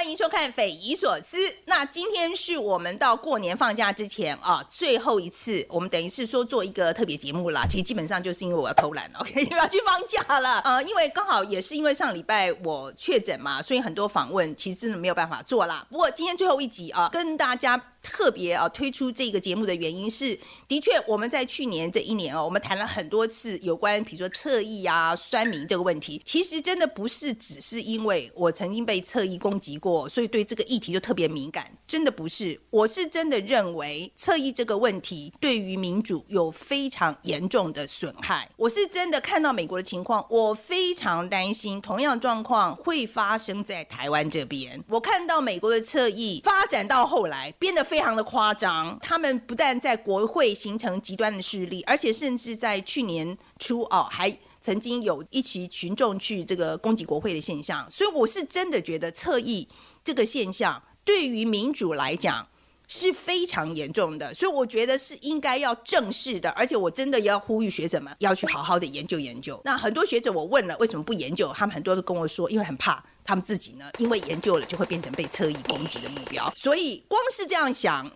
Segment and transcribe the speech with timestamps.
[0.00, 1.36] 欢迎收看《匪夷所思》。
[1.66, 7.66] 那今天是我们到过年放假之前啊，最后一次，我们等于是说做一个特别节目啦。
[7.68, 10.58] 其实基本上就是因为我要偷懒，OK， 我要去放假了。
[10.60, 15.86] 呃，因为刚好也是因为上礼拜我确诊嘛，所以很多访问其实真的没有办法做啦。
[15.90, 17.78] 不过今天最后一集啊，跟大家。
[18.02, 26.20] 特别啊，推出这个节目的原因是，的确我们在去年这一年哦，我们谈了很多次有关，比如说侧翼啊、酸民这个问题。
[26.24, 31.70] 其实真的不是只是因为我曾经被侧翼攻击过，所以对这个议题就特别敏感。
[31.86, 38.48] 真的不是，我是真的认为侧翼这个问题对于民主有非常严重的损害。
[38.56, 44.82] 我是真的看到美国的情况，我非常担心同样状况会发生在台湾这边。
[44.88, 47.89] 我看到美国的侧翼发展到后来变得。
[47.90, 57.84] 非常的夸张，他们不但在国会形成极端的势力，而且甚至在去年初哦，还曾经有一起群众去这个攻击国会的现象。
[57.90, 59.66] 所以我是真的觉得侧翼
[60.04, 62.46] 这个现象对于民主来讲
[62.86, 66.48] 是非常严重的，所以我觉得是应该要正视的。
[66.50, 69.60] 而且我真的要呼吁学者们要去好好的研究研究。
[69.64, 73.04] 那很多学者我问了为什么不研究，他们很多都跟我说，因为很怕。
[73.30, 76.52] 他们自己呢，因为研究了，就会变成被侧翼攻击的目标。
[76.56, 78.10] 所以光是这样想，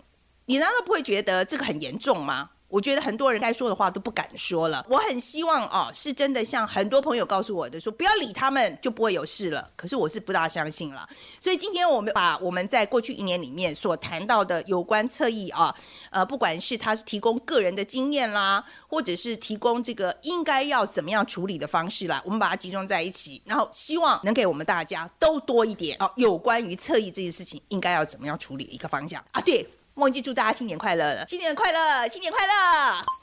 [0.47, 2.51] 你难道不会觉得这个很严重吗？
[2.75, 4.85] 我觉得很多人该说的话都不敢说了。
[4.91, 9.71] 我很希望哦，是真的像很多朋友告诉我的，说不要理他们，就不会有事了。
[9.77, 11.09] 可是我是不大相信了。
[11.39, 15.73] 所以今天我们把我们在过去一年里面所谈到的有关侧翼啊，
[16.11, 29.41] 呃，不管是他是提供个人的经验啦，或者是提供这个应该要怎么样处理的方式啦，我们把它集中在一起，然后希望能给我们大家都多一点哦，有关于侧翼这件事情应该要怎么样处理的一个方向啊。
[29.43, 29.65] 对。
[29.95, 32.53] 忘记祝大家新年快乐了，新年快乐，新年快乐！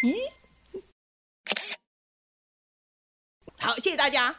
[0.03, 0.15] 咦，
[3.59, 4.33] 好，谢谢大家。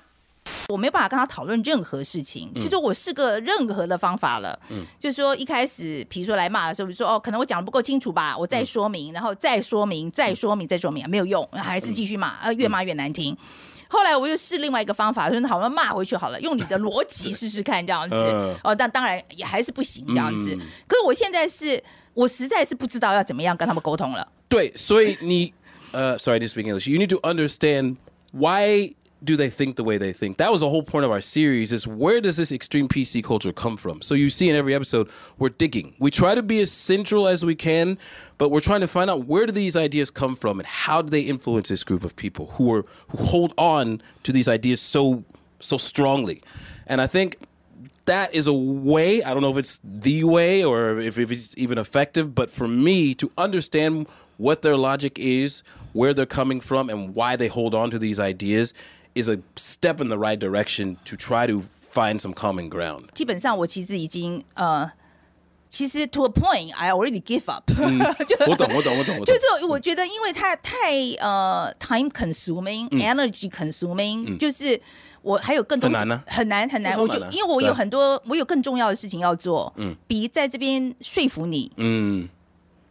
[0.68, 4.58] 我没有办法跟他讨论任何事情，其实我试过任何的方法了。
[4.70, 13.36] 嗯，就是说一开始，比如说来骂的时候，就说哦，可能我讲的不够清楚吧，我再说明，然后再说明，再说明，再说明，没有用，还是继续骂，呃，越骂越难听。
[13.88, 18.16] 后来我又试另外一个方法，说好了骂回去好了，用你的逻辑试试看这样子。
[18.64, 20.56] 哦，但当然也还是不行这样子。
[20.88, 21.82] 可是我现在是。
[22.13, 24.27] 我实在是不知道要怎么样跟他们沟通了。
[24.49, 25.53] 对，所以你
[25.91, 26.87] 呃，sorry to speak English.
[26.87, 27.97] You need to understand
[28.31, 30.37] why do they think the way they think?
[30.37, 33.51] That was the whole point of our series is where does this extreme PC culture
[33.51, 34.01] come from?
[34.01, 35.09] So you see in every episode,
[35.39, 35.95] we're digging.
[35.99, 37.97] We try to be as central as we can,
[38.37, 41.09] but we're trying to find out where do these ideas come from and how do
[41.09, 45.23] they influence this group of people who are who hold on to these ideas so
[45.59, 46.43] so strongly.
[46.85, 47.37] And I think
[48.05, 49.23] that is a way.
[49.23, 52.67] I don't know if it's the way or if, if it's even effective, but for
[52.67, 55.63] me to understand what their logic is,
[55.93, 58.73] where they're coming from, and why they hold on to these ideas
[59.15, 63.09] is a step in the right direction to try to find some common ground.
[63.13, 64.91] 基本上我其实已经呃。
[65.69, 74.81] 其实 to a point I already give up，就我懂我懂我懂，就是我觉得因为它太呃 time consuming energy consuming，就是
[75.21, 76.97] 我还有更多很难呢，很难很难。
[76.97, 82.29] 我就因为我有很多，我有更重要的事情要做，嗯，比在这边说服你，嗯，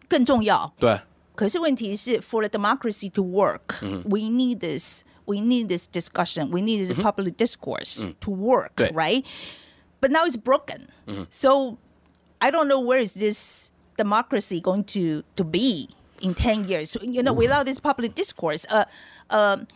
[0.09, 0.73] 更重要。
[0.79, 1.01] 对。
[1.35, 10.11] 可是问题是，for the democracy to work，we need this，we need this discussion，we need this public discourse to work，right？But
[10.11, 11.77] now it's broken，so
[12.39, 15.89] I don't know where is this democracy going to to be
[16.21, 16.97] in ten years.
[17.03, 18.87] You know, without this public discourse, 呃
[19.29, 19.67] 呃。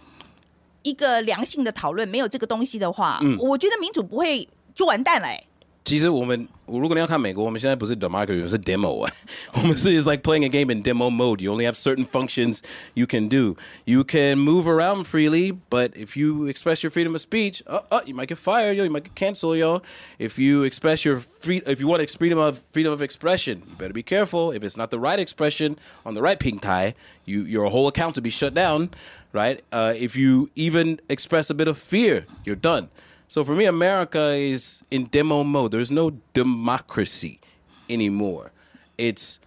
[0.85, 5.27] 一个良性的讨论，没有这个东西的话，我觉得民主不会就完蛋了。
[5.84, 9.12] 其实我们，如果你要看美国，我们现在不是 democracy，是 demo 啊。
[9.54, 11.40] 我们是 is like playing a game in demo mode.
[11.40, 12.60] You only have certain functions
[12.94, 13.56] you can do.
[13.86, 18.02] You can move around freely, but if you express your freedom of speech, uh, uh,
[18.06, 18.84] you might get fired, yo.
[18.84, 19.82] You might get canceled, yo.
[20.18, 23.94] If you express your free, if you want freedom of freedom of expression, you better
[23.94, 24.52] be careful.
[24.52, 26.94] If it's not the right expression on the right pink tie,
[27.24, 28.90] you your whole account to be shut down
[29.32, 29.62] right?
[29.72, 32.88] Uh, if you even express a bit of fear, you're done.
[33.35, 35.71] So for me, America is in demo mode.
[35.71, 37.41] There's no democracy
[37.89, 38.53] anymore.
[38.97, 39.41] It's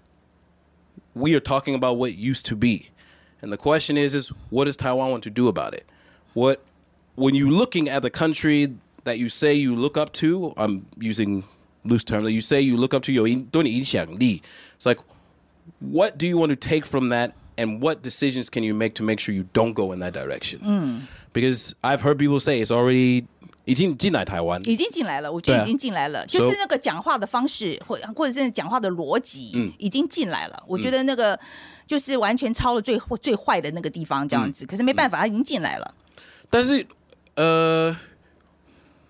[1.14, 2.90] we are talking about what used to be.
[3.40, 5.87] And the question is is what does Taiwan want to do about it?
[6.35, 6.62] What
[7.14, 8.75] when you're looking at the country
[9.05, 11.44] that you say you look up to, I'm using
[11.82, 14.99] loose terms, that you say you look up to your it's like
[15.81, 19.02] what do you want to take from that and what decisions can you make to
[19.02, 20.61] make sure you don't go in that direction?
[20.61, 21.02] Mm.
[21.32, 23.26] Because I've heard people say it's already
[23.69, 30.62] 已经进来台湾，已经进来了，我觉得已经进来了，就是那个讲话的方式或或者是讲话的逻辑，嗯，已经进来了。
[30.67, 31.38] 我觉得那个
[31.87, 35.94] 就是完全超了最最坏的那个地方这样子，可是没办法，他已经进来了。
[36.49, 36.87] 但是
[37.35, 37.94] 呃，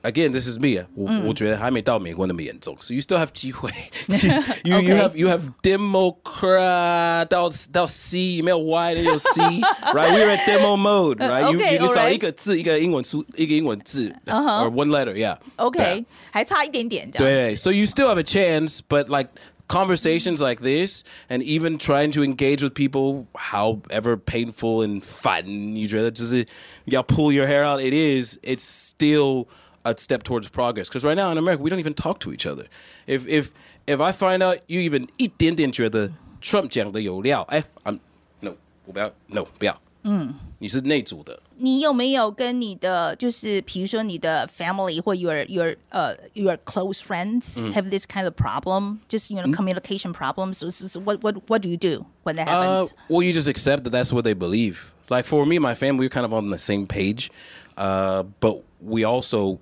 [0.03, 0.83] again, this is me.
[0.95, 3.71] 我、我觉得还没到美国那么严重，so you still have 机会。
[4.07, 4.17] you
[4.63, 4.95] you Okay.
[4.97, 10.11] have you have Democrat 到到 C 没有 Y 的有 C，right?
[10.11, 11.51] We're at demo mode, right?
[11.51, 12.13] you Okay, you 你少 alright.
[12.13, 15.37] 一个字，一个英文书，一个英文字 or one letter, yeah.
[15.55, 16.05] OK， Yeah.
[16.31, 17.23] 还差一点点这样。
[17.23, 19.29] 对，so you still have a chance, but like
[19.69, 25.87] conversations like this, and even trying to engage with people, however painful and fun you
[25.87, 26.47] dread it,
[26.85, 27.81] you pull your hair out.
[27.81, 28.37] It is.
[28.43, 29.47] It's still
[29.87, 30.87] a step towards progress.
[30.87, 32.67] Because right now in America, we don't even talk to each other.
[33.07, 33.51] If if
[33.85, 36.11] if I find out you even 一点点觉得
[36.41, 37.99] Trump 讲的有料，哎，I'm
[38.39, 38.55] no
[38.85, 41.39] 我不要 no 不要，嗯，你是内组的。
[41.57, 48.99] 你有没有跟你的就是比如说你的 family 或 your your 呃、your close friends have this kind of problem?
[49.07, 50.57] Just you know communication problems.
[50.57, 52.93] So, so, so what what what do you do when that Uh, happens?
[53.07, 54.91] well, you just accept that that's what they believe.
[55.09, 57.29] Like for me, and my family, we're kind of on the same page,
[57.77, 59.59] uh, but we also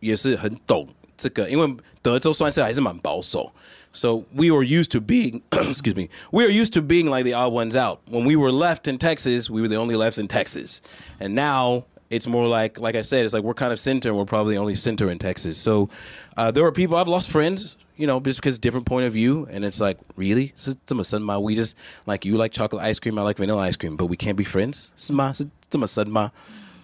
[0.00, 3.52] 也是很懂这个，因为德州算是还是蛮保守。
[3.92, 7.52] So we were used to being, excuse me, we were used to being like the odd
[7.52, 8.00] ones out.
[8.10, 10.80] When we were left in Texas, we were the only left in Texas,
[11.20, 14.18] and now it's more like, like I said, it's like we're kind of center, and
[14.18, 15.56] we're probably the only center in Texas.
[15.58, 15.88] So
[16.36, 19.46] uh, there are people I've lost friends you know, just because different point of view,
[19.50, 21.38] and it's like, really, this is 这么深吗?
[21.38, 21.76] We just
[22.06, 24.44] like you like chocolate ice cream, I like vanilla ice cream, but we can't be
[24.44, 24.90] friends.
[24.96, 25.32] 是吗？
[25.32, 26.32] 是这么深吗?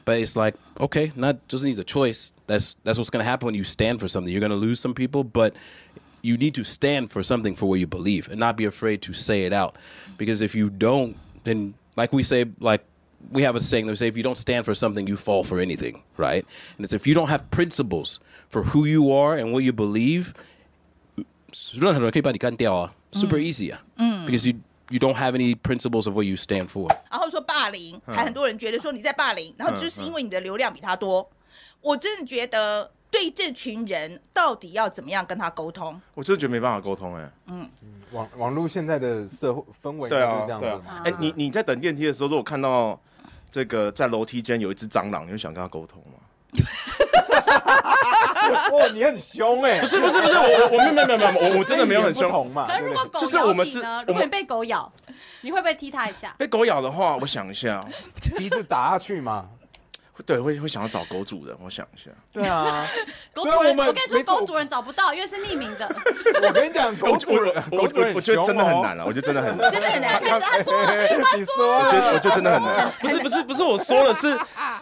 [0.05, 2.33] But it's like, okay, not just needs a choice.
[2.47, 4.31] That's that's what's gonna happen when you stand for something.
[4.31, 5.55] You're gonna lose some people, but
[6.21, 9.13] you need to stand for something for what you believe and not be afraid to
[9.13, 9.75] say it out.
[10.17, 12.83] Because if you don't, then like we say, like
[13.31, 15.43] we have a saying that we say if you don't stand for something, you fall
[15.43, 16.45] for anything, right?
[16.77, 18.19] And it's if you don't have principles
[18.49, 20.33] for who you are and what you believe,
[23.11, 23.73] super easy.
[23.99, 24.25] Mm.
[24.25, 26.89] Because you you don't have any principles of what you stand for.
[27.09, 31.29] 然后说霸凌，还很多人觉得说你在霸凌，然后就是因为你的流量比他多。
[31.81, 35.99] 我真的觉得对这群人到底要怎么样跟他沟通？
[36.13, 37.69] 我真的觉得没办法沟通哎、嗯
[38.11, 41.01] 网网络现在的社会氛围对啊就是这，样对啊子嘛。。
[41.03, 42.99] 哎、你你在等电梯的时候，如果看到
[43.51, 46.19] 这个在楼梯间有一只蟑螂，你会想跟他沟通吗？
[48.51, 49.79] 哇， 你很凶哎！
[49.81, 52.49] 不是不是不是，我我我没有没有没有没有，我我真的没有很凶。
[52.51, 52.67] 嘛。
[52.67, 54.91] 可是如果狗就是咬我们是如果你被狗咬，
[55.41, 56.33] 你会不会踢它一下？
[56.37, 57.85] 被狗咬的话，我想一下，
[58.37, 59.45] 鼻子打下去嘛。
[60.23, 62.09] 对，会会想要找狗主人，我想一下。
[62.31, 62.87] 对啊，
[63.33, 65.87] 狗主人，我跟你说，狗主人找不到，因为是匿名的。
[66.47, 69.05] 我跟你讲，狗主人，我我狗主人我我觉得真的很难了。
[69.05, 69.71] 我觉得真的很难。
[69.71, 70.21] 真的很难。
[70.41, 71.03] 他说了，
[71.37, 72.91] 你说我觉得我，觉得真的很难。
[72.99, 74.37] 不是不是不是我说了，是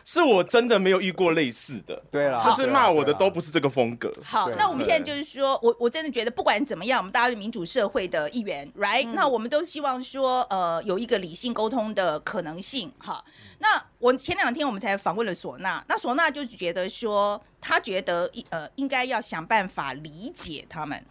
[0.06, 2.02] 是我真的没有遇过类似的。
[2.12, 4.12] 对啦，就是骂我的都不是这个风格。
[4.24, 12.92] 好，那我们现在就是说，我我真的觉得，不管怎么样，我们大家是民主社会的一员，right？、那我们都希望说，呃，有一个理性沟通的可能性。
[13.00, 13.24] 哈，
[13.60, 21.04] 那我前两天我们才访问了唢呐，那唢呐就觉得说，他觉得呃应该要想办法理解他们。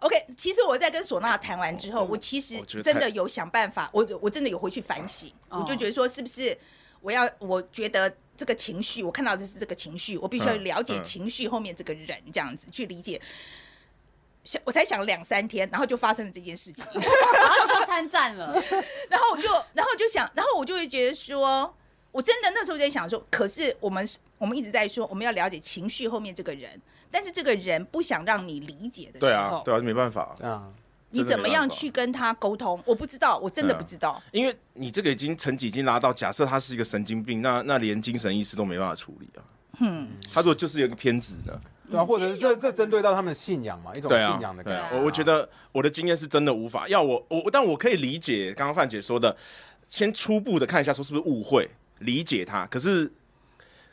[0.00, 6.56] OK，其实我在跟唢呐谈完之后，我其实真的有想办法，我我真的有回去反省，哦我就觉得说，是不是
[7.00, 13.20] 我要，我觉得这个情绪，我看到的是这个情绪，我必须要嗯了解嗯情绪后面这个人，这样子去理解。
[14.42, 18.50] 想我才想了两三天，然后就发生了这件事情， 然后你就参战了。
[19.10, 21.76] 然后我就，然后就想，然后我就会觉得说，
[22.12, 30.68] 我真的那时候在想说，可是我们我们一直在说我们要了解情绪后面这个人，但是这个人不想让你理解的时候，对啊，对啊，没办法，啊，
[31.10, 32.82] 你怎么样去跟他沟通？
[32.84, 34.20] 我不知道，我真的不知道。
[34.32, 39.44] 因为你这个已经成绩已经拉到，假设他是一个神经病，那那连精神医师都没办法处理啊。
[39.80, 41.60] 嗯，他如果就是有一个偏执呢？
[41.90, 49.36] 对啊，或者是这这针对到他们的信仰嘛，一种信仰的，感觉。，我我觉得我的经验是真的无法要我我，但我可以理解刚刚范姐说的，
[49.88, 51.68] 先初步的看一下说是不是误会，
[52.00, 52.66] 理解他。
[52.66, 53.10] 可是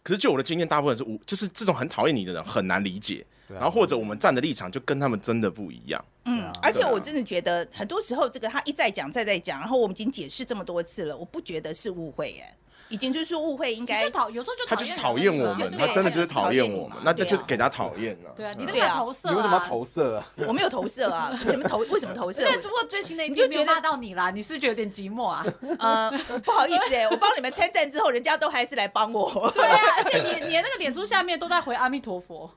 [0.04, 3.26] 可是就我的经验，大部分是无，就是这种很讨厌你的人很难理解。
[3.50, 6.04] 啊然后或者我们站的立场就跟他们真的不一样。
[6.26, 12.54] 嗯，而且我真的觉得很多时候这个他一再讲再再讲，然后我们已经解释这么多次了，我不觉得是误会耶，
[12.90, 18.32] 已经就是说误会应该就讨有时候就他就是讨厌我们，他真的就是讨厌我们那那就对啊给他讨厌了。
[18.36, 20.26] 对啊，你那对啊个投射啊，你为什么要投射啊？
[20.48, 21.78] 我没有投射啊， 怎么投？
[21.80, 22.44] 为什么投射？
[22.44, 25.46] 对，不过最新的一你就骂到你啦，你是不是觉得有点寂寞啊？
[25.80, 26.12] 呃，
[26.44, 29.52] 不好意思哎，我帮你们参战之后，人家都还是来帮我。
[29.54, 32.50] 对啊，而且你你的那个脸书下面都在回阿弥陀佛，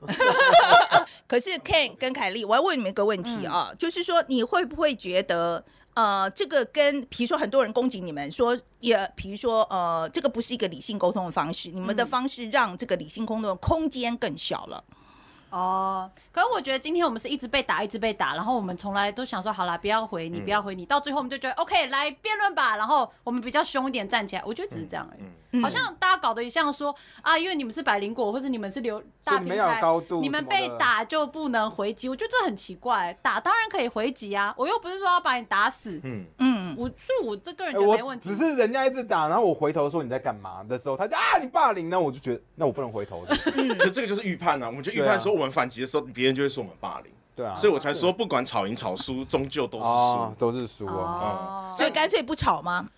[1.27, 5.63] 可是 Ken 跟凯莉，我要问你们一个问题啊，就是说你会不会觉得？
[5.93, 14.83] 呃，这个跟比如说很多人攻击你们说，也比如说呃，这个不是一个理性沟通的方式，你们的方式让这个理性沟通的空间更小了。
[15.51, 25.21] 哦，可是我觉得今天我们是一直被打，一直被打，然后我们从来都想说，好啦，不要回你，不要回你，到最后我们就觉得 OK，来辩论吧，然后我们比较凶一点站起来，我觉得只是这样而已。
[25.21, 25.61] 嗯。
[25.61, 33.13] 好像大家搞得像说啊，因为你们是百灵果，或者你们是流大平台高度，你们被，打就不能回击，我觉得这很奇怪。
[33.21, 38.29] 打当然可以回击啊，我又不是说要把你打死，嗯，嗯，我所以我这个人哎觉得没问题。
[38.29, 43.35] 只是人家一直打，然后我回头说你在干嘛的时候，他就啊你霸凌，那我就觉得那我不能回头的，
[43.77, 49.89] 可这个就是预判啊，我们就预判说我们反击的时候，别人就会说我们霸凌，对啊，所以我才说不管吵赢吵输，终究都是输。
[49.89, 50.91] 哦都是输哦。
[50.93, 52.87] 哦，所以干脆不吵吗？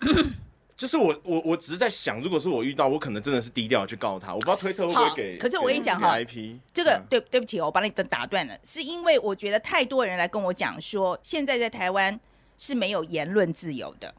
[0.76, 5.38] 就是我我我只是在想，如果是我遇到，我可能真的是低调去告他，我不知道推特会不会好给。
[5.38, 12.18] 可是我跟你讲给哈 IP 这个嗯对对不起哦，我把你打断了，是因为我觉得太多人来跟我讲说，现在在台湾
[12.58, 14.14] 是没有言论自由的。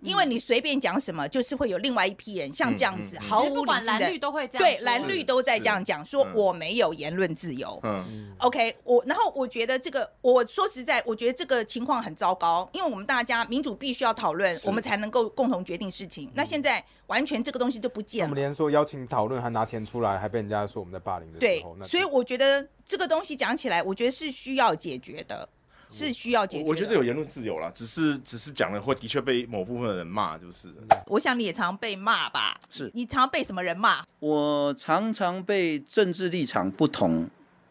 [0.00, 7.80] 因为你随便讲什么，就是会有另外一批人像这样子嗯嗯嗯毫无理性的管蓝绿，都会这样对蓝绿都在这样讲，说嗯我没有言论自由。
[7.84, 16.30] 嗯 OK，我然后我觉得这个，我说实在，我觉得这个情况很糟糕，因为我们大家民主必须要讨论，我们才能够共同决定事情。
[16.34, 18.28] 那现在完全这个东西就不见了。
[18.28, 25.48] 我们连说邀请讨论还拿钱出来，还被人家说我们在霸凌的对时候，那，所以我觉得这个东西讲起来，我觉得是需要解决的，
[25.90, 26.66] 是需要解决的。
[26.66, 30.68] 我我觉得有言论自由啦，只是只是讲了会的确被某部分的人骂，就是
[31.06, 32.60] 我想你也常被骂吧？
[32.68, 34.04] 是你常被什么人骂？
[34.20, 37.28] 我常常被政治立场不同，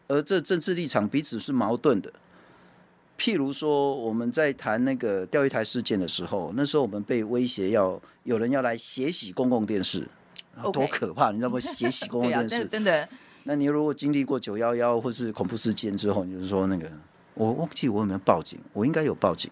[0.08, 2.12] 而这政治立场彼此是矛盾的。
[3.16, 10.04] 譬如说，我们在谈那个钓鱼台事件的时候，那时候我们被威胁要有人要来血洗公共电视，
[10.72, 11.30] 多可怕！
[11.30, 11.60] 你知道吗？
[11.60, 13.08] 血洗公共 电视，真的真的，
[13.44, 16.90] 那你如果经历过九幺幺或是恐怖事件之后，你就是说那个，
[17.34, 19.50] 我忘记我有没有报警，我应该有报警。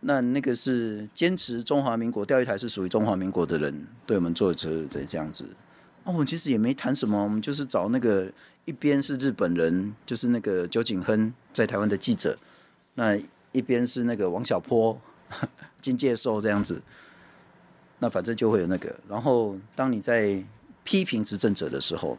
[0.00, 5.44] 那那个是坚持中华民国钓鱼台是属于中华民国的人对我们做的的这样子。
[6.04, 8.30] 啊，我们其实也没谈什么，我们就是找那个
[8.64, 12.38] 一边是日本人，就是那个酒井亨在台湾的记者，
[12.94, 13.18] 那
[13.50, 14.96] 一边是那个王小波、
[15.82, 16.80] 金介寿这样子。
[17.98, 20.40] 那反正就会有那个，然后当你在
[20.84, 22.16] 批评执政者的时候，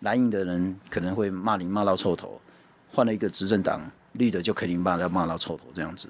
[0.00, 2.40] 蓝营的人可能会骂你骂到臭头，
[2.96, 3.78] 换了一个执政党，
[4.12, 6.08] 绿的就肯定骂要骂到臭头这样子。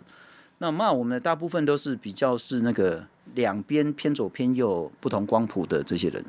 [0.59, 6.25] 那骂我们的大部分都是比较是那个两边偏左偏右、不同光谱的这些人，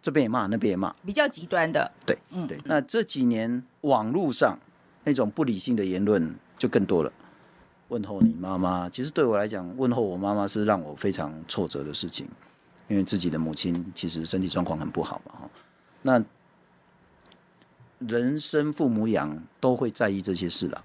[0.00, 0.94] 这边也骂，那边也骂。
[1.04, 1.90] 比较极端的。
[2.06, 2.56] 对，对。
[2.66, 4.56] 那这几年网络上
[5.02, 7.12] 那种不理性的言论就更多了。
[7.88, 12.28] 问候你妈妈，其实对我来讲，问候我妈妈是让我非常挫折的事情，
[12.86, 15.50] 因为自己的母亲其实身体状况很不好嘛，哈。
[16.02, 16.22] 那
[17.98, 20.84] 人生父母养都会在意这些事啦，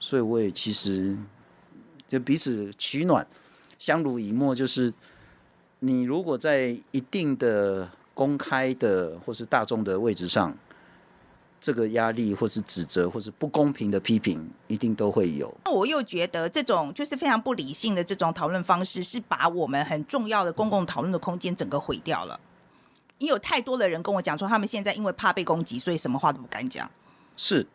[0.00, 1.16] 所以我也其实
[2.08, 3.26] 就彼此取暖，
[3.78, 4.92] 相濡以沫，就是
[5.78, 10.56] 你如果在一定的公开的或是大众的位置上，
[11.60, 15.54] 这个压力或是指责或是不公平的批评，一定都会有。
[15.64, 22.38] 那我又觉得这种就是非常不理性的这种讨论方式，是把我们很重要的公共讨论的空间整个毁掉了。
[23.24, 26.88] 因为有太多的人跟我讲说，他们现在因为怕被攻击，所以什么话都不敢讲。
[27.36, 27.66] 是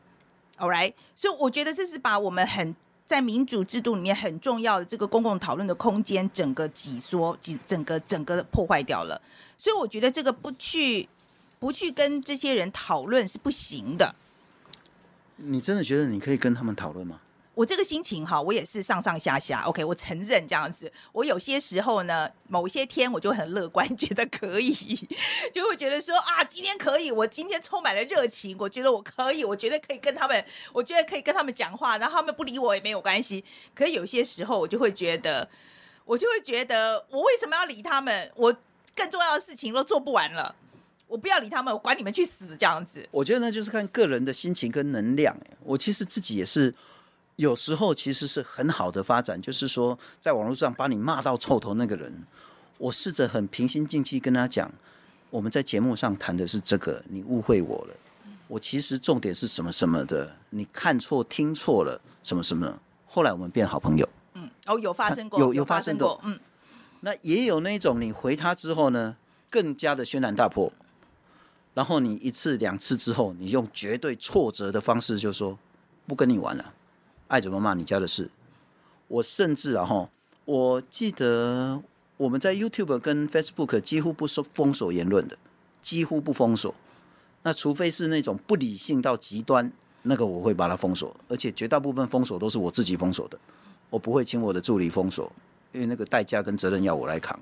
[0.60, 2.76] All right，所以我觉得这是把我们很
[3.06, 9.20] 在民主制度里面很重要的这个公共讨论的空间整个挤缩、挤整个整个破坏掉了。
[9.58, 11.10] 所以我觉得这个不去
[11.60, 14.14] 不去跟这些人讨论是不行的。
[15.38, 17.20] 你真的觉得你可以跟他们讨论吗？
[17.60, 19.64] 我这个心情哈，我也是上上下下。
[19.64, 20.90] OK，我承认这样子。
[21.12, 24.98] 我有些时候呢，某些天我就很乐观， 觉得可以，
[25.52, 33.44] 就会觉得说啊，今天可以，我今天充满了热情，我觉得我可以，我觉得可以跟他们，我觉得可以跟他们讲话，然后他们不理我也没有关系。
[33.76, 35.46] 可是有些时候，我就会觉得，
[36.06, 38.32] 我就会觉得，我为什么要理他们？
[38.38, 38.56] 我
[38.96, 40.56] 更重要的事情都做不完了，
[41.08, 43.06] 我不要理他们，我管你们去死，这样子。
[43.12, 45.36] 我觉得呢，就是看个人的心情跟能量。
[45.44, 46.74] 哎我其实自己也是，
[47.40, 52.14] 有时候其实是很好的发展，就是说，在网络上把你骂到臭头那个人，
[52.78, 54.70] 我试着很平心静气跟他讲，
[55.30, 57.96] 我们在节目上谈的是这个，你误会我了。
[58.50, 62.78] 我其实重点是什么什么的，你看错听错了什么什么。
[63.08, 64.10] 后来我们变好朋友。
[64.34, 66.38] 嗯哦，有发生过，有有发发生过过，嗯。
[67.00, 69.16] 那也有那种你回他之后呢，
[69.50, 70.74] 更加的轩然大波，
[71.74, 75.58] 然后你一次两次之后，你用绝对挫折的方式就说
[76.06, 76.74] 不跟你玩了，
[77.30, 78.30] 爱怎么骂你家的事。
[79.08, 80.10] 我甚至啊哈，
[80.44, 81.82] 我记得
[82.18, 85.38] 我们在 YouTube 跟 Facebook 几乎不说封锁言论的，
[85.82, 86.76] 几乎不封锁。
[87.42, 89.72] 那除非是那种不理性到极端，
[90.02, 93.40] 那个我会把它封锁，而且绝大部分封锁都是我自己封锁的，
[93.90, 95.32] 我不会请我的助理封锁。
[95.72, 97.40] 因为那个代价跟责任要我来扛，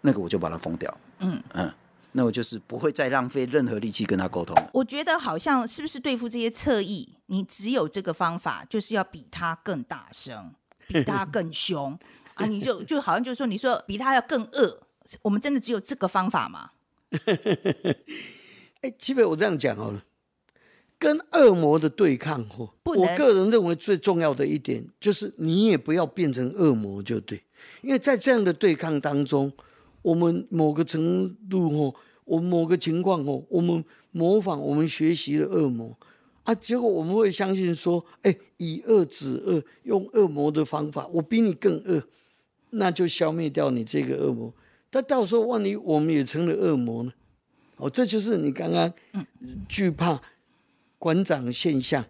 [0.00, 0.98] 那个我就把它封掉。
[1.20, 1.72] 嗯嗯，
[2.18, 4.56] 那我就是不会再浪费任何力气跟他沟通。
[4.72, 10.52] 我觉得好像是不是对付这些侧翼，你只有这个方法，就是要比他更大声，
[10.88, 11.96] 比他更凶
[12.34, 12.44] 啊！
[12.44, 14.80] 你就就好像就是说，你说比他要更恶，
[15.22, 16.72] 我们真的只有这个方法吗？
[18.82, 20.02] 哎，基本我这样讲好了，
[20.98, 27.44] 跟恶魔的对抗哦，我个人认为最重要的一点就是你也不要变成恶魔就对，
[27.82, 29.52] 因为在这样的对抗当中，
[30.02, 31.94] 我们某个程度哦，
[32.28, 33.82] 我们某个情况哦，我们
[34.12, 35.96] 模仿我们学习了恶魔
[36.44, 42.02] 啊，结果我们会相信说，哎，以恶止恶，用恶魔的方法，我比你更恶，
[42.70, 44.52] 那就消灭掉你这个恶魔。
[44.90, 47.12] 但到时候万一我们也成了恶魔呢？
[47.76, 48.92] 哦，这就是你刚刚
[49.68, 50.20] 惧怕
[50.98, 52.04] 馆长现象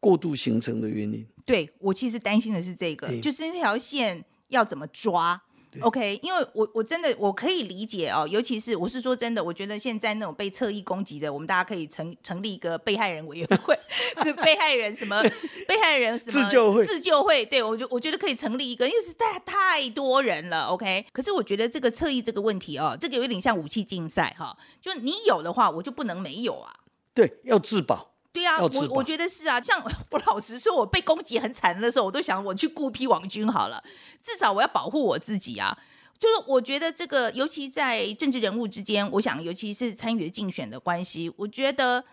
[0.00, 1.26] 过度形成的原因。
[1.44, 5.42] 对我其实担心的是这个，就是那条线要怎么抓。
[5.80, 13.78] OK，因为我我真的我可以理解哦，尤其是我是说真的，我觉得现在那种被侧翼攻击的，我们大家可以成成立一个被害人委员会，
[14.22, 15.22] 对被害人什么
[15.66, 20.66] 被害人什么自救会自救会，对我就我觉得可以成立一个，因为是太太多人了。
[20.66, 26.72] OK，可是我觉得这个侧翼这个问题哦，这个有点像武器竞赛哈，就你有的话，我就不能没有啊。
[27.14, 28.11] 对，要自保。
[28.32, 33.82] 对啊，我我觉得是啊，像我老实说，我被攻击很惨的时候，我都想我去雇一批王军好了，
[34.22, 35.76] 至少我要保护我自己啊。
[36.18, 42.04] 就是我觉得这个，尤其在政治人物之间，我想尤其是参与竞选的关系，我觉得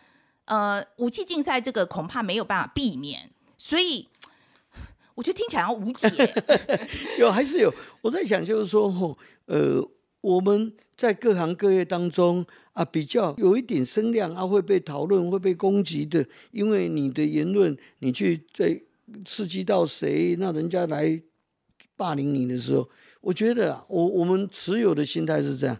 [0.46, 4.10] 呃，武器竞赛这个恐怕没有办法避免，所以
[5.14, 6.10] 我觉得听起来好像无解。
[7.20, 7.72] 有还是有，
[8.02, 9.80] 我在想就是说，吼，呃，
[10.22, 18.82] 我们在各行各业当中啊，比较有一点声量啊，会被讨论、会被攻击的，因为你的言论，你去在
[19.26, 21.22] 刺激到谁，那人家来
[21.96, 22.90] 霸凌你的时候，
[23.22, 25.80] 我觉得啊，我我们持有的心态是这样：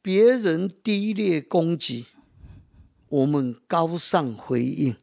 [0.00, 2.06] 别人低劣攻击，
[3.08, 4.96] 我们高尚回应。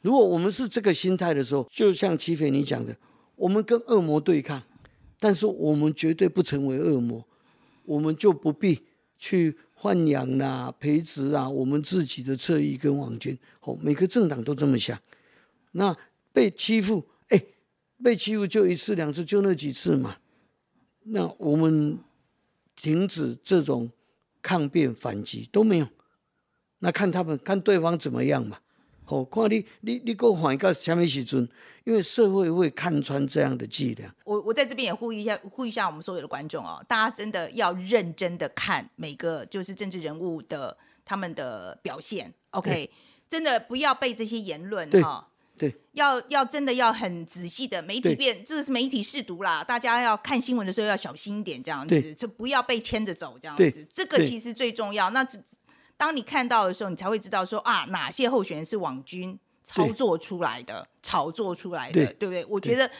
[0.00, 2.96] 如果我们是这个心态的时候，就像齐斐你讲的，
[3.36, 4.62] 我们跟恶魔对抗，
[5.18, 7.26] 但是我们绝对不成为恶魔，
[7.84, 8.80] 我们就不必
[9.18, 13.38] 去豢养啦、培植啊我们自己的侧翼跟网军。
[13.60, 14.98] 哦，每个政党都这么想。
[15.72, 15.96] 那
[16.32, 17.42] 被欺负，哎，
[18.02, 20.16] 被欺负就一次两次，就那几次嘛。
[21.04, 21.98] 那我们
[22.76, 23.90] 停止这种
[24.40, 25.88] 抗辩反击都没有，
[26.78, 28.58] 那看他们看对方怎么样嘛。
[29.06, 31.48] 哦，看你你你给我反到什么时阵？
[31.84, 34.10] 因为社会会看穿这样的伎俩。
[34.24, 42.90] 我我在这边也呼吁一下，呼吁一下我们所有的观众哦，大家真的要认真的看每个就是政治人物的他们的表现，OK，
[43.28, 45.28] 真的不要被这些言论对哈。
[45.56, 55.10] 对，要要真的要很仔细的媒体变，这是媒体试读啦，大家要看新闻的时候要小心一点，这样子就不要被牵着走，这样子，这个其实最重要。
[55.10, 55.40] 那只
[55.96, 62.44] 当你看到的时候，你才会知道说啊，哪些候选人是网军操作出来的、炒作出来的，对对不对？
[62.46, 62.90] 我觉得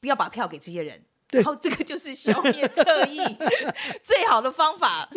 [0.00, 1.02] 不要把票给这些人。
[1.30, 3.18] 然后这个就是消灭侧翼
[4.04, 5.08] 最好的方法。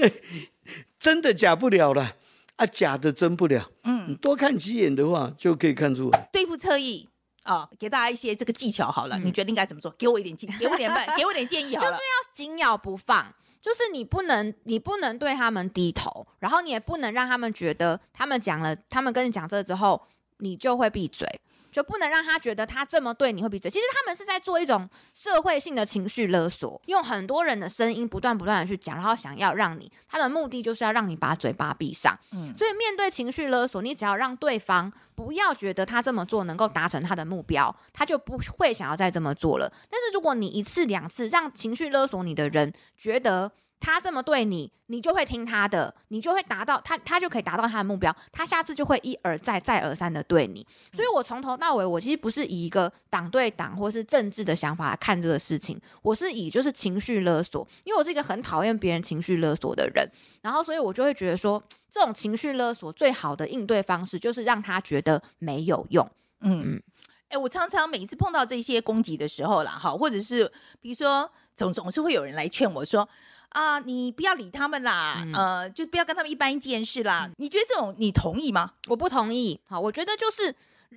[0.97, 2.15] 真的假不了了
[2.55, 3.69] 啊，假的真不了。
[3.83, 6.29] 嗯，你多看几眼的话，就可以看出来。
[6.31, 7.09] 对付侧翼
[7.43, 9.91] 啊，给大家一些这个技巧好了，你觉得应该怎么做？
[9.97, 11.91] 给我一点建，给我一点办，给我一点建议好了。
[11.91, 19.99] 就是要紧咬不放，就是你不能，你不能对他们低头，然后你也不能让他们觉得他们讲了，他们跟你讲这之后，
[20.37, 21.27] 你就会闭嘴。
[21.75, 23.69] 就不能让他觉得他这么对你会闭嘴。
[23.69, 32.17] 其实他们是在做一种社会性的情绪勒索，用很多人的声音不断不断的去讲，然后想要让你，他的目的就是要让你把嘴巴闭上。
[32.31, 39.69] 嗯所以面对情绪勒索，你只要让对方不要觉得他这么做能够达成他的目标，他就不会想要再这么做了。
[39.89, 50.65] 但是如果你一次两次让情绪勒索你的人觉得他这么对你，你就会听他的，你就会达到他，他就可以达到他的目标，他下次就会一而再、再而三的对你。
[50.91, 60.09] 所以我从头到尾，我其实不是以一个党对党或是政治的想法来看这个事情，我是以就是情绪勒索，因为我是一个很讨厌别人情绪勒索的人，
[60.41, 66.09] 然后所以我就会觉得说，这种情绪勒索最好的应对方式就是让他觉得没有用。
[66.39, 66.81] 嗯，
[67.29, 73.07] 哎、我常常每一次碰到这些攻击的时候啦，哈，或者是比如说总总是会有人来劝我说。
[73.55, 77.29] 啊，你不要理他们啦，嗯呃，就不要跟他们一般见识啦。
[77.37, 78.73] 你觉得这种你同意吗？
[78.87, 79.59] 我不同意。
[79.65, 80.53] 好，我觉得就是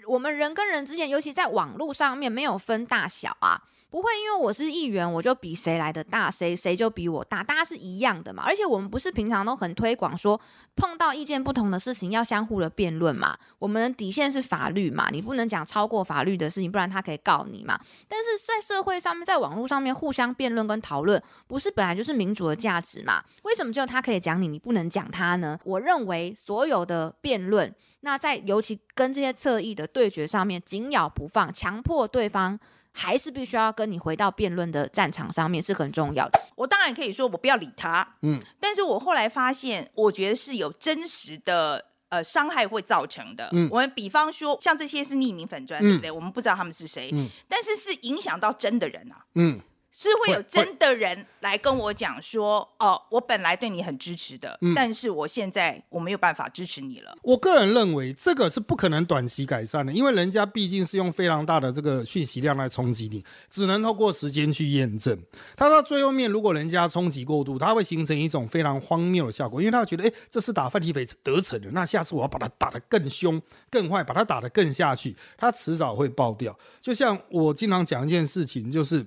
[0.08, 3.62] 我们人跟人之间，尤其在网络上面，没有分大小啊。
[3.90, 8.42] 不会因为我是议员，我就比谁来的大，谁谁就比我大，大家是一样的嘛。
[8.46, 10.38] 而且我们不是平常都很推广说，
[10.76, 13.38] 碰到意见不同的事情要相互的辩论嘛。
[13.58, 17.80] 我们的底线是法律嘛，你不能讲超过法律的事情，不然他可以告你嘛。
[18.06, 23.24] 但是在社会上面，在网络上面互相辩论跟讨论，不是本来就是民主的价值嘛？
[23.44, 25.58] 为什么只有他可以讲你，你不能讲他呢？
[25.64, 32.60] 我认为所有的辩论，那在尤其跟这些侧翼的对决上面，紧咬不放，强迫对方。
[32.98, 36.40] 还是必须要跟你回到辩论的战场上面是很重要的。
[36.56, 43.48] 我当然可以说我不要理他，嗯，但是我后来发现，我觉得是有真实的呃伤害会造成的。
[43.52, 46.10] 嗯，我们比方说像这些是匿名粉砖，对不对？
[46.10, 49.60] 我们不知道他们是谁，嗯，但是是影响到真的人啊，嗯。
[50.00, 57.18] 是会有真的人来跟我讲说，哦，我本来对你很支持的，但是我现在我没有办法支持你了。
[57.20, 65.20] 我个人认为这个是不可能短期改善的，因为人家毕竟是用非常大的这个讯息量来冲击你，只能透过时间去验证。
[65.56, 76.56] 他到最后面，如果人家冲击过度，他会形成一种非常荒谬的效果，因为他觉得，哎，这次打范体匪得逞了，那下次我要把他打得更凶、更坏，把他打得更下去，他迟早会爆掉。
[76.80, 79.04] 就像我经常讲一件事情，就是。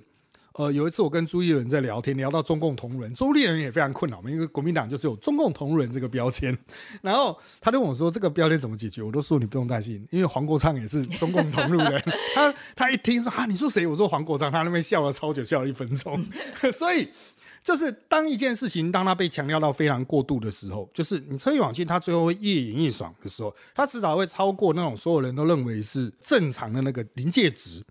[0.54, 6.56] 呃，有一次我跟朱立伦在聊天，聊到中共同仁，朱立伦也非常困扰嘛，因为国民党就是有中共同仁这个标签，
[7.00, 9.02] 然后他就问我说这个标签怎么解决？
[9.02, 12.02] 我都说你不用担心，因为黄国昌也是中共同路人。
[12.34, 13.86] 他他一听说啊，你说谁？
[13.86, 16.22] 我说黄国昌，他那边笑了超久，笑了一分钟。
[16.70, 17.08] 所以
[17.62, 27.82] 就是当一件事情当他被强调到非常过度的时候，就是你车一往进，他最后会越演越爽的时候，他迟早会超过那种所有人都认为是正常的那个临界值。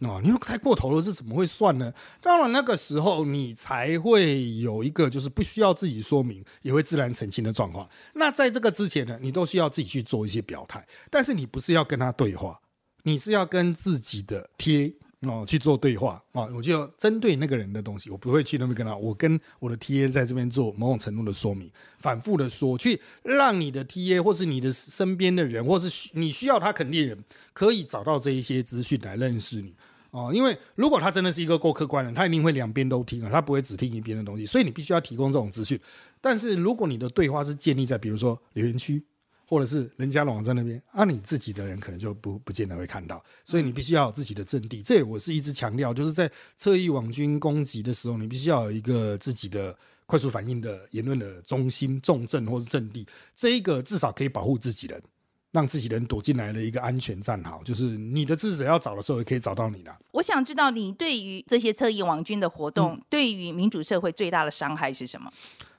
[0.00, 1.92] 哦，你又太过头了，这怎么会算呢？
[2.22, 7.88] 到了那个时候，你才会有一个就是不需要自己说明，也会自然澄清的状况。
[8.14, 12.60] 那在这个之前呢，你都需要自己去做一些表态，但是你不是要跟他对话，
[13.02, 16.46] 你是要跟自己的贴哦去做对话啊。
[16.54, 29.74] 我就针对那个人的东西，我不会去那边跟他，我跟我的 T A 在这边做某种程度的说明，反复的说，去让你的 T A 或是你的身边的人，或是你需要他肯定人，可以找到这一些资讯来认识你。
[30.18, 35.78] 哦，因为如果他真的是一个够客观的，他一定会两边都听啊，他不会只听一边的东西，所以你必须要提供这种资讯。
[36.20, 39.04] 但是如果你的对话是建立在比如说留言区，
[39.46, 44.82] 或者是人家网站那边，啊，你自己的人可能就不不见得会看到，所以你必须要有自己的阵地。
[44.82, 55.02] 这我是一直强调，就是在侧翼网军攻击的时候，你必须要有一个自己的快速反应的言论的中心、重镇或是阵地，这一个至少可以保护自己人。
[55.50, 59.96] 让自己人躲进来的一个安全站好，就是你的支持者要找的时候也可以找到你的。
[60.12, 65.32] 我想知道你对于这些侧翼网军的活动，对于民主社会最大的伤害是什么？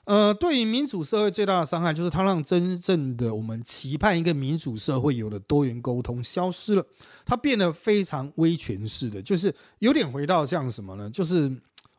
[0.04, 6.84] 呃，对于民主社会最大的伤害，就是它让真正的我们期盼一个民主社会有的多元沟通消失了，
[7.24, 11.08] 它变得非常威权式的，就是有点回到像什么呢？
[11.08, 11.48] 就是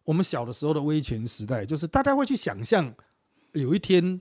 [0.03, 2.93] 我们小的时候的威权时代，就是大家会去想象
[3.53, 4.19] 有一天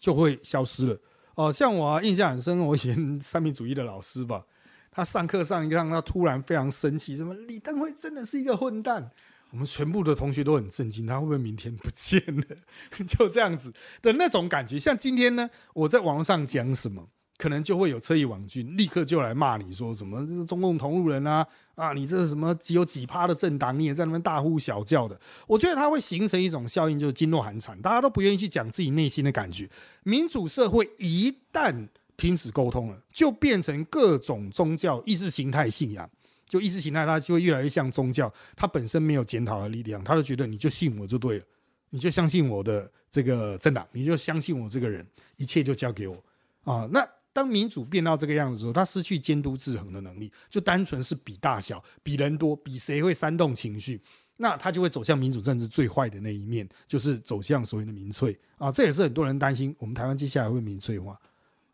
[0.00, 0.98] 就会消失了。
[1.38, 4.44] 哦，像我印象很深，我以前三民主义的老师吧，
[4.90, 9.12] 他上课上一上，他突然非常生气，什么李登辉真的是一个混蛋，
[9.52, 12.44] 我们全部的同学都很震惊，他会不会明天不见了？
[13.06, 13.72] 就这样子
[14.02, 14.80] 的那种感觉。
[14.80, 17.08] 像今天呢，我在网上讲什么？
[17.38, 21.46] 可能就会有侧翼网军立刻就来骂你说什么这是中共同路人啊
[21.76, 21.92] 啊！
[21.92, 25.18] 你这是什么只有几趴的政党，你也在那边大呼小叫的。
[25.46, 29.70] 我觉得它会形成一种效应，就是噤若寒蝉，大家都不愿意去讲自己内心的感觉。
[30.02, 36.10] 民主社会一旦停止沟通了，就变成各种宗教意识形态信仰，
[36.48, 41.44] 就意识形态它就会越来越像宗教，它本身没有检讨的力量，他就觉得你就信我就对了，
[41.90, 46.16] 你就相信我的这个政党，你就相信我这个人，一切就交给我
[46.64, 47.08] 啊，那。
[47.38, 54.02] 当民主变到这个样子的时候，他失去监督制衡的能力，就单纯是比大小、比人多、比谁会煽动情绪，
[54.38, 58.72] 那他就会走向民主政治最坏的那一面，就是走向所谓的民粹啊。
[58.72, 61.16] 这也是很多人担心，我们台湾接下来会民粹化，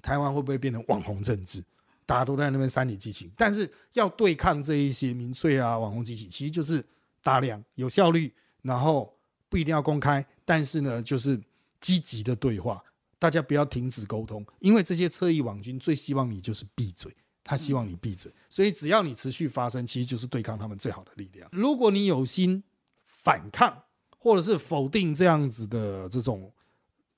[0.02, 1.64] 台湾会不会变成网红政治？
[2.04, 6.84] 大家都在那边煽你激情，但是要对抗这一些民粹啊、网红激情，其实就是
[7.22, 9.16] 大量、有效率，然后
[9.48, 11.40] 不一定要公开，但是呢，就是
[11.80, 12.84] 积极的对话。
[13.18, 21.48] 大家不要停止沟通，因为这些侧翼网军最希望你就是闭嘴，他希望你闭嘴，所以只要你持续发声，其实就是对抗他们最好的力量。
[21.52, 22.62] 如果你有心
[23.04, 23.84] 反抗，
[24.18, 26.52] 或者是否定这样子的这种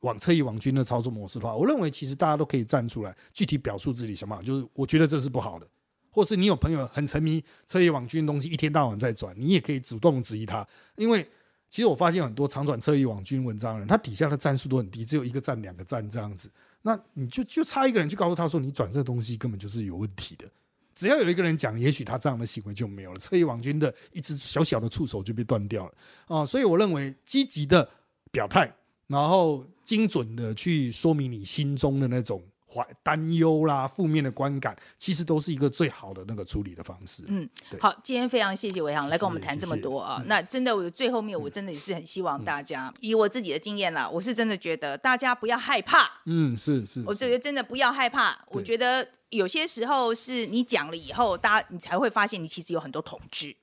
[0.01, 5.67] 网侧翼网军的操作模式的话，我认为其实大家都可以站出来，具体表述自己想法，就是我觉得这是不好的，
[6.11, 11.29] 或是你有朋友很沉迷侧翼网军的东西，一天到晚在转，你也可以主动质疑他，因为。
[11.69, 16.51] 其实我发现很多长转侧翼网军文章的人，他底下的战术都很低，只有一个站、两个站这样子。
[16.83, 20.47] 那你就就差一个人去告诉他说，你转这东西根本就是有问题的。
[20.95, 25.93] 只要有一个人讲，也许他这样的行为就没有了，侧翼网军的一只小小的触手就被断掉了
[26.27, 27.87] 啊、所以我认为积极的
[28.31, 28.73] 表态，
[29.09, 37.23] 然后精准的去说明你心中的那种怀担忧啦、负面的观感，其实都是一个最好的那个处理的方式。
[37.27, 37.49] 嗯，
[37.81, 40.17] 好，今天非常谢谢伟航谢来跟我们谢谈这么多啊。
[40.21, 48.37] 嗯那真的，我的最后面我真的也是很希望大家，以我自己的经验啦，我是真的觉得大家不要害怕，嗯，是是，我是觉得真的不要害怕。
[48.49, 53.55] 我对觉得有些时候是你讲了以后，大家你才会发现你其实有很多统治。